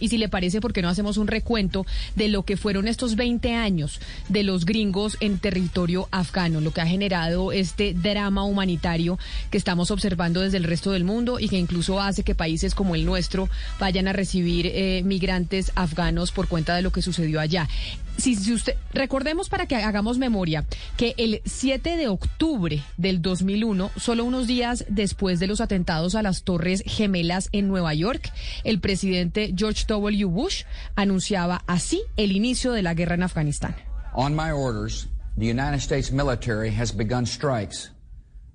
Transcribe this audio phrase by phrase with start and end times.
[0.00, 1.86] Y si le parece, ¿por qué no hacemos un recuento
[2.16, 6.80] de lo que fueron estos 20 años de los gringos en territorio afgano, lo que
[6.80, 9.18] ha generado este drama humanitario
[9.50, 12.94] que estamos observando desde el resto del mundo y que incluso hace que países como
[12.94, 17.68] el nuestro vayan a recibir eh, migrantes afganos por cuenta de lo que sucedió allá?
[18.16, 20.64] Si, si, usted recordemos para que hagamos memoria
[20.96, 26.22] que el 7 de octubre del 2001, solo unos días después de los atentados a
[26.22, 28.32] las Torres Gemelas en Nueva York,
[28.62, 30.28] el presidente George W.
[30.28, 30.64] Bush
[30.96, 33.74] anunciaba así el inicio de la guerra en Afganistán.
[34.14, 37.90] On my orders, the United States military has begun strikes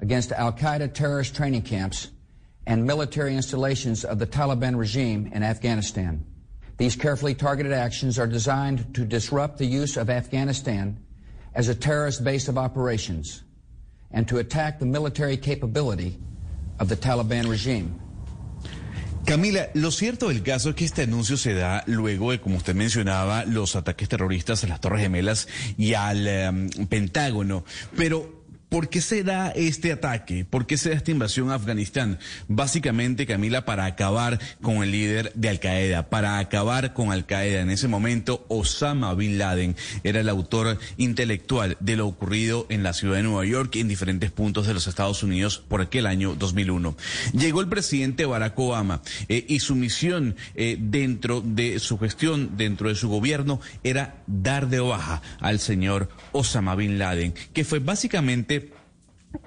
[0.00, 2.08] against Al-Qaeda terrorist training camps
[2.66, 6.24] and military installations of the Taliban regime in Afghanistan.
[6.76, 10.98] These carefully targeted actions are designed to disrupt the use of Afghanistan
[11.54, 13.42] as a terrorist base of operations
[14.10, 16.18] and to attack the military capability
[16.78, 17.98] of the Taliban regime.
[19.26, 22.76] Camila, lo cierto del caso es que este anuncio se da luego de, como usted
[22.76, 27.64] mencionaba, los ataques terroristas a las Torres Gemelas y al um, Pentágono.
[27.96, 28.35] Pero
[28.68, 30.44] ¿Por qué se da este ataque?
[30.44, 32.18] ¿Por qué se da esta invasión a Afganistán?
[32.48, 37.60] Básicamente, Camila, para acabar con el líder de Al Qaeda, para acabar con Al Qaeda.
[37.60, 42.92] En ese momento, Osama Bin Laden era el autor intelectual de lo ocurrido en la
[42.92, 46.34] ciudad de Nueva York y en diferentes puntos de los Estados Unidos por aquel año
[46.34, 46.96] 2001.
[47.34, 52.88] Llegó el presidente Barack Obama eh, y su misión eh, dentro de su gestión, dentro
[52.88, 58.55] de su gobierno, era dar de baja al señor Osama Bin Laden, que fue básicamente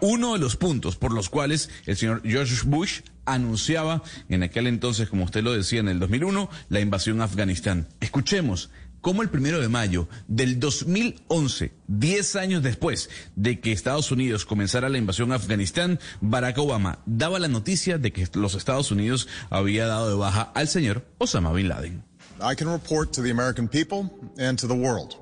[0.00, 5.08] uno de los puntos por los cuales el señor George Bush anunciaba en aquel entonces,
[5.08, 7.88] como usted lo decía, en el 2001, la invasión a Afganistán.
[8.00, 14.44] Escuchemos cómo el primero de mayo del 2011, 10 años después de que Estados Unidos
[14.44, 19.28] comenzara la invasión a Afganistán, Barack Obama daba la noticia de que los Estados Unidos
[19.50, 22.02] había dado de baja al señor Osama Bin Laden.
[22.40, 25.16] I can report to the American people and to the world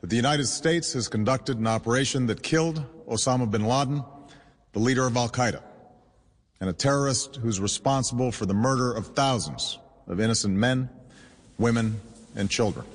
[0.00, 4.04] that the United States has conducted an operation that killed Osama bin Laden,
[4.72, 5.62] the leader of Al Qaeda,
[6.60, 10.88] and a terrorist who's responsible for the murder of thousands of innocent men,
[11.58, 12.00] women,
[12.34, 12.86] and children.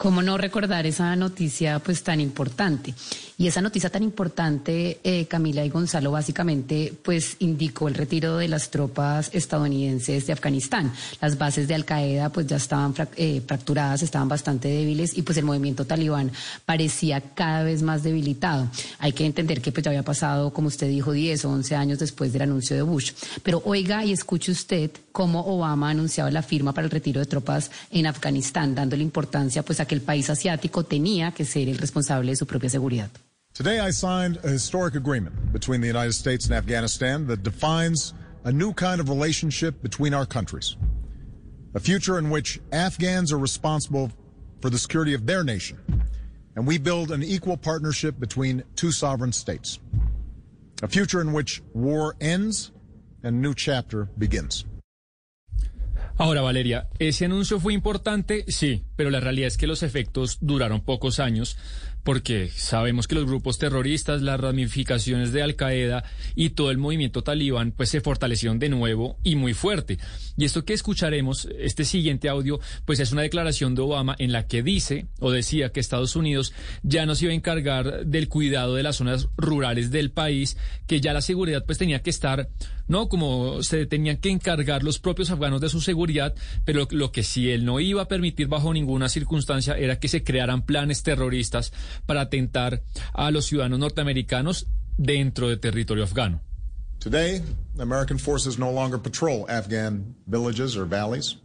[0.00, 2.94] ¿Cómo no recordar esa noticia pues tan importante?
[3.36, 8.48] Y esa noticia tan importante, eh, Camila y Gonzalo, básicamente, pues indicó el retiro de
[8.48, 10.92] las tropas estadounidenses de Afganistán.
[11.20, 15.36] Las bases de Al Qaeda, pues ya estaban eh, fracturadas, estaban bastante débiles y pues
[15.36, 16.32] el movimiento talibán
[16.64, 18.68] parecía cada vez más debilitado.
[18.98, 21.98] Hay que entender que pues ya había pasado, como usted dijo, 10 o 11 años
[21.98, 23.12] después del anuncio de Bush.
[23.42, 27.70] Pero oiga y escuche usted cómo Obama anunciaba la firma para el retiro de tropas
[27.90, 32.30] en Afganistán, dándole importancia pues a que el país asiático tenía que ser el responsable
[32.30, 33.10] de su propia seguridad.
[33.52, 38.14] Today, I signed a historic agreement between the United States and Afghanistan that defines
[38.44, 40.76] a new kind of relationship between our countries.
[41.74, 44.12] A future in which Afghans are responsible
[44.60, 45.78] for the security of their nation,
[46.54, 49.80] and we build an equal partnership between two sovereign states.
[50.84, 52.70] A future in which war ends
[53.24, 54.64] and a new chapter begins.
[56.20, 60.82] Ahora, Valeria, ese anuncio fue importante, sí, pero la realidad es que los efectos duraron
[60.82, 61.56] pocos años
[62.02, 67.22] porque sabemos que los grupos terroristas, las ramificaciones de Al Qaeda y todo el movimiento
[67.22, 69.98] talibán pues se fortalecieron de nuevo y muy fuerte.
[70.36, 74.46] Y esto que escucharemos, este siguiente audio, pues es una declaración de Obama en la
[74.46, 76.52] que dice o decía que Estados Unidos
[76.82, 80.56] ya no se iba a encargar del cuidado de las zonas rurales del país,
[80.86, 82.48] que ya la seguridad pues tenía que estar,
[82.88, 86.34] no como se tenían que encargar los propios afganos de su seguridad,
[86.64, 90.24] pero lo que sí él no iba a permitir bajo ninguna circunstancia era que se
[90.24, 91.72] crearan planes terroristas
[92.06, 92.82] para atentar
[93.14, 96.40] a los ciudadanos norteamericanos dentro de territorio afgano.
[97.00, 97.40] Today,
[97.78, 101.36] American forces no longer patrol Afghan villages or valleys.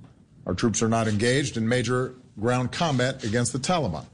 [0.45, 4.05] Our troops are not engaged in major ground combat against the Taliban.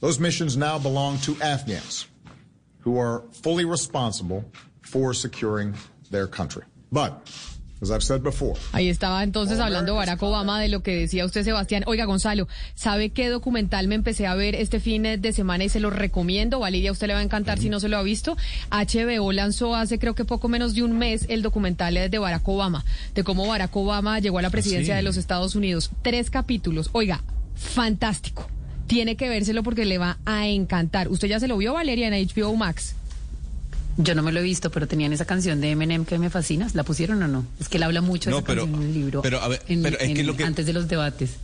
[0.00, 2.06] Those missions now belong to Afghans
[2.80, 4.44] who are fully responsible
[4.82, 5.74] for securing
[6.10, 6.62] their country.
[6.92, 7.28] But
[8.72, 11.84] Ahí estaba entonces hablando Barack Obama de lo que decía usted, Sebastián.
[11.86, 15.80] Oiga, Gonzalo, ¿sabe qué documental me empecé a ver este fin de semana y se
[15.80, 16.60] lo recomiendo?
[16.60, 18.36] Valeria, a usted le va a encantar si no se lo ha visto.
[18.70, 22.84] HBO lanzó hace creo que poco menos de un mes el documental de Barack Obama,
[23.14, 25.90] de cómo Barack Obama llegó a la presidencia ¿Ah, de los Estados Unidos.
[26.02, 26.90] Tres capítulos.
[26.92, 27.22] Oiga,
[27.54, 28.48] fantástico.
[28.86, 31.08] Tiene que vérselo porque le va a encantar.
[31.08, 32.94] ¿Usted ya se lo vio, Valeria, en HBO Max?
[33.98, 36.68] Yo no me lo he visto, pero tenían esa canción de Eminem que me fascina.
[36.74, 37.46] ¿La pusieron o no?
[37.58, 39.22] Es que él habla mucho de esa canción en el libro.
[39.22, 40.44] Pero, a ver, pero es que lo que...
[40.44, 41.36] Antes de los debates.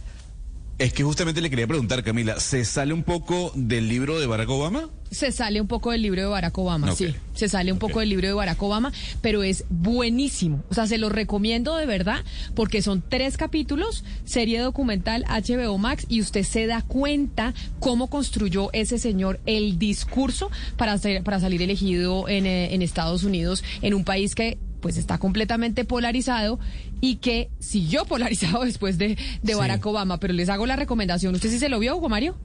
[0.78, 4.48] Es que justamente le quería preguntar, Camila, ¿se sale un poco del libro de Barack
[4.50, 4.88] Obama?
[5.10, 7.14] Se sale un poco del libro de Barack Obama, sí.
[7.34, 10.64] Se sale un poco del libro de Barack Obama, pero es buenísimo.
[10.70, 12.24] O sea, se lo recomiendo de verdad
[12.54, 18.70] porque son tres capítulos, serie documental HBO Max, y usted se da cuenta cómo construyó
[18.72, 24.04] ese señor el discurso para, para salir elegido en, eh, en Estados Unidos, en un
[24.04, 26.60] país que pues está completamente polarizado
[27.00, 30.20] y que siguió polarizado después de, de Barack Obama.
[30.20, 31.34] Pero les hago la recomendación.
[31.34, 32.36] ¿Usted sí se lo vio, Hugo Mario?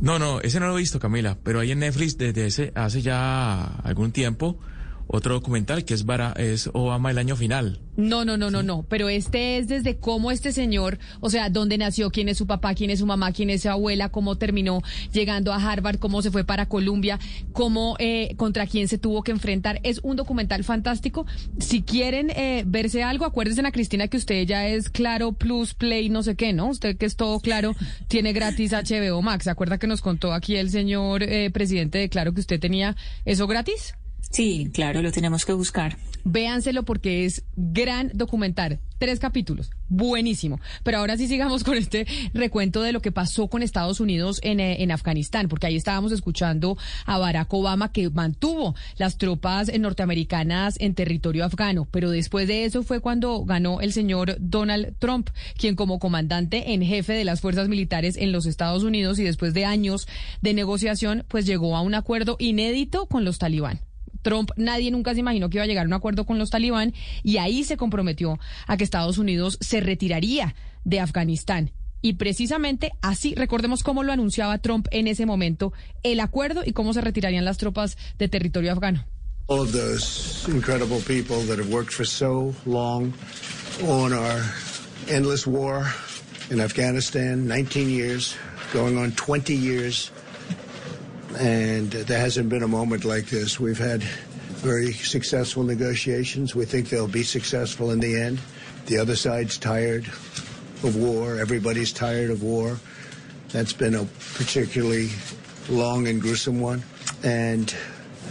[0.00, 3.02] No, no, ese no lo he visto, Camila, pero ahí en Netflix desde ese, hace
[3.02, 4.58] ya algún tiempo
[5.12, 6.04] otro documental que es,
[6.36, 7.80] es Obama el año final.
[7.96, 8.84] No, no, no, no, no.
[8.88, 12.74] Pero este es desde cómo este señor, o sea, dónde nació, quién es su papá,
[12.74, 14.82] quién es su mamá, quién es su abuela, cómo terminó
[15.12, 17.20] llegando a Harvard, cómo se fue para Columbia,
[17.52, 19.80] cómo eh, contra quién se tuvo que enfrentar.
[19.82, 21.26] Es un documental fantástico.
[21.58, 26.08] Si quieren eh, verse algo, acuérdense a Cristina que usted ya es Claro Plus Play,
[26.08, 26.68] no sé qué, ¿no?
[26.68, 27.74] Usted que es todo claro,
[28.08, 29.44] tiene gratis HBO Max.
[29.44, 32.96] ¿Se acuerda que nos contó aquí el señor eh, presidente de Claro que usted tenía
[33.26, 33.94] eso gratis?
[34.30, 35.96] Sí, claro, lo tenemos que buscar.
[36.24, 38.78] Véanselo porque es gran documental.
[38.98, 39.70] Tres capítulos.
[39.88, 40.60] Buenísimo.
[40.84, 44.60] Pero ahora sí sigamos con este recuento de lo que pasó con Estados Unidos en,
[44.60, 50.76] eh, en Afganistán, porque ahí estábamos escuchando a Barack Obama que mantuvo las tropas norteamericanas
[50.78, 51.88] en territorio afgano.
[51.90, 56.82] Pero después de eso fue cuando ganó el señor Donald Trump, quien como comandante en
[56.82, 60.06] jefe de las fuerzas militares en los Estados Unidos y después de años
[60.40, 63.80] de negociación, pues llegó a un acuerdo inédito con los talibán.
[64.22, 66.94] Trump, nadie nunca se imaginó que iba a llegar a un acuerdo con los talibán
[67.22, 70.54] y ahí se comprometió a que Estados Unidos se retiraría
[70.84, 71.72] de Afganistán.
[72.00, 75.72] Y precisamente así, recordemos cómo lo anunciaba Trump en ese momento,
[76.02, 79.04] el acuerdo y cómo se retirarían las tropas de territorio afgano.
[79.48, 83.12] All of those incredible people that have worked for so long
[83.86, 84.40] on our
[85.08, 85.84] endless war
[86.50, 88.36] in Afghanistan, 19 years,
[88.72, 90.10] going on 20 years.
[91.38, 93.58] And there hasn't been a moment like this.
[93.58, 94.02] We've had
[94.62, 96.54] very successful negotiations.
[96.54, 98.40] We think they'll be successful in the end.
[98.86, 101.38] The other side's tired of war.
[101.38, 102.78] Everybody's tired of war.
[103.48, 105.10] That's been a particularly
[105.68, 106.82] long and gruesome one.
[107.22, 107.74] And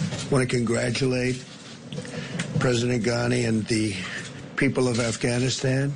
[0.01, 1.43] I want to congratulate
[2.59, 3.95] President Ghani and the
[4.55, 5.93] people of Afghanistan.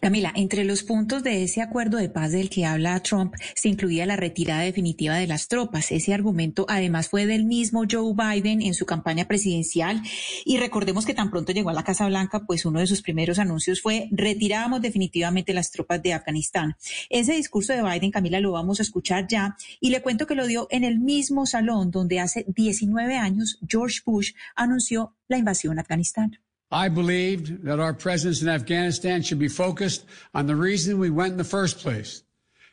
[0.00, 4.06] Camila, entre los puntos de ese acuerdo de paz del que habla Trump se incluía
[4.06, 5.92] la retirada definitiva de las tropas.
[5.92, 10.02] Ese argumento además fue del mismo Joe Biden en su campaña presidencial
[10.44, 13.38] y recordemos que tan pronto llegó a la Casa Blanca, pues uno de sus primeros
[13.38, 16.76] anuncios fue retiramos definitivamente las tropas de Afganistán.
[17.08, 20.46] Ese discurso de Biden, Camila, lo vamos a escuchar ya y le cuento que lo
[20.46, 25.82] dio en el mismo salón donde hace 19 años George Bush anunció la invasión a
[25.82, 26.38] Afganistán.
[26.70, 30.04] I believed that our presence in Afghanistan should be focused
[30.34, 32.22] on the reason we went in the first place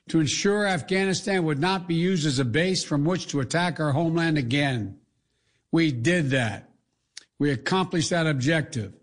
[0.10, 3.92] to ensure Afghanistan would not be used as a base from which to attack our
[3.92, 4.98] homeland again.
[5.72, 6.70] We did that.
[7.40, 8.94] We accomplished that objective.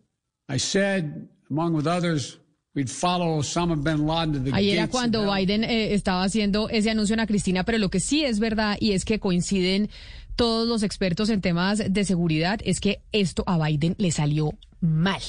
[0.49, 2.39] I said, among with others,
[2.75, 6.91] we'd follow Osama bin Laden to the Ahí era cuando Biden eh, estaba haciendo ese
[6.91, 9.89] anuncio a Cristina, pero lo que sí es verdad y es que coinciden
[10.35, 15.21] todos los expertos en temas de seguridad es que esto a Biden le salió mal.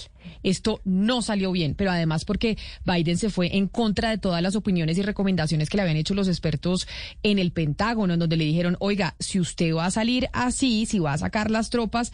[0.43, 4.55] Esto no salió bien, pero además porque Biden se fue en contra de todas las
[4.55, 6.87] opiniones y recomendaciones que le habían hecho los expertos
[7.23, 10.99] en el Pentágono, en donde le dijeron, oiga, si usted va a salir así, si
[10.99, 12.11] va a sacar las tropas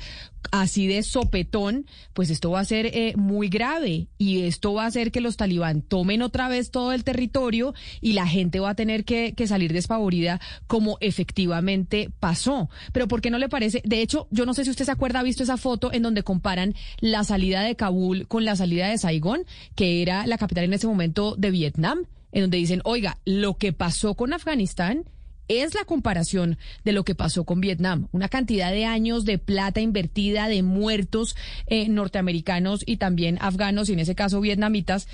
[0.52, 4.88] así de sopetón, pues esto va a ser eh, muy grave y esto va a
[4.88, 8.76] hacer que los talibán tomen otra vez todo el territorio y la gente va a
[8.76, 12.70] tener que, que salir despavorida como efectivamente pasó.
[12.94, 13.82] Pero ¿por qué no le parece?
[13.84, 16.24] De hecho, yo no sé si usted se acuerda, ha visto esa foto en donde
[16.24, 20.74] comparan la salida de Kabul con la salida de Saigón, que era la capital en
[20.74, 25.06] ese momento de Vietnam, en donde dicen, oiga, lo que pasó con Afganistán
[25.48, 28.08] es la comparación de lo que pasó con Vietnam.
[28.12, 31.36] Una cantidad de años de plata invertida, de muertos
[31.68, 35.08] eh, norteamericanos y también afganos, y en ese caso vietnamitas,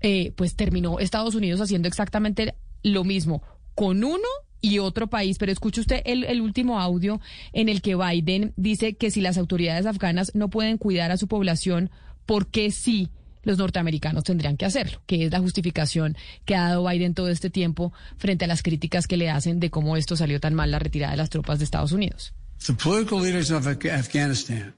[0.00, 3.42] eh, pues terminó Estados Unidos haciendo exactamente lo mismo
[3.74, 4.28] con uno
[4.64, 5.36] y otro país.
[5.38, 7.20] Pero escuche usted el, último audio
[7.52, 11.28] en el que Biden dice que si las autoridades afganas no pueden cuidar a su
[11.28, 11.90] población
[12.24, 13.10] por qué sí
[13.42, 16.16] los norteamericanos tendrían que hacerlo, que es la justificación
[16.46, 19.68] que ha dado Biden todo este tiempo frente a las críticas que le hacen de
[19.68, 22.32] cómo esto salió tan mal la retirada de las tropas de Estados Unidos.
[22.66, 24.72] The political leaders of Afghanistan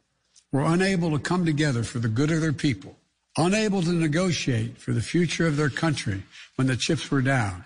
[0.50, 2.96] were unable to come together for the good of their people,
[3.36, 6.24] unable to negotiate for the future of their country
[6.56, 7.62] when the chips were down.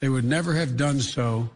[0.00, 1.50] They would never have done so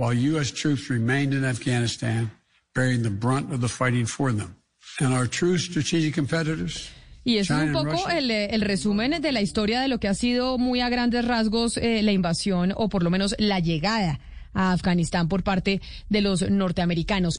[0.00, 0.50] while U.S.
[0.50, 2.30] troops remained in Afghanistan,
[2.74, 4.56] bearing the brunt of the fighting for them.
[4.98, 6.90] And our true strategic competitors
[7.22, 10.14] Y es un poco el, eh, el resumen de la historia de lo que ha
[10.14, 14.20] sido muy a grandes rasgos eh, la invasión o por lo menos la llegada
[14.54, 17.38] a Afganistán por parte de los norteamericanos.